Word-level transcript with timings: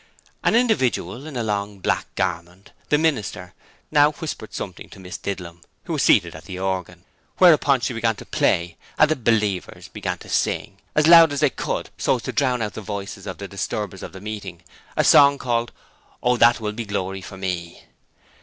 An 0.43 0.55
individual 0.55 1.27
in 1.27 1.37
a 1.37 1.43
long 1.43 1.77
black 1.77 2.07
garment 2.15 2.71
the 2.89 2.97
'minister' 2.97 3.53
now 3.91 4.11
whispered 4.13 4.51
something 4.51 4.89
to 4.89 4.99
Miss 4.99 5.15
Didlum, 5.15 5.61
who 5.83 5.93
was 5.93 6.01
seated 6.01 6.33
at 6.33 6.45
the 6.45 6.57
organ, 6.57 7.03
whereupon 7.37 7.81
she 7.81 7.93
began 7.93 8.15
to 8.15 8.25
play, 8.25 8.77
and 8.97 9.11
the 9.11 9.15
'believers' 9.15 9.89
began 9.89 10.17
to 10.17 10.27
sing, 10.27 10.79
as 10.95 11.05
loud 11.05 11.31
as 11.31 11.41
they 11.41 11.51
could 11.51 11.91
so 11.99 12.15
as 12.15 12.23
to 12.23 12.31
drown 12.31 12.61
the 12.61 12.81
voices 12.81 13.27
of 13.27 13.37
the 13.37 13.47
disturbers 13.47 14.01
of 14.01 14.11
the 14.11 14.21
meeting, 14.21 14.63
a 14.97 15.03
song 15.03 15.37
called 15.37 15.71
'Oh, 16.23 16.35
that 16.35 16.59
will 16.59 16.71
be 16.73 16.85
Glory 16.85 17.21
for 17.21 17.37
me!' 17.37 17.83